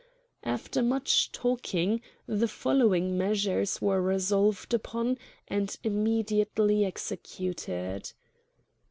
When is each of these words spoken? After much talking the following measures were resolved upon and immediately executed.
After 0.43 0.81
much 0.81 1.31
talking 1.31 2.01
the 2.25 2.47
following 2.47 3.19
measures 3.19 3.79
were 3.83 4.01
resolved 4.01 4.73
upon 4.73 5.19
and 5.47 5.77
immediately 5.83 6.83
executed. 6.83 8.11